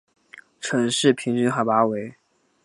[0.59, 2.15] 城市平均海拔为。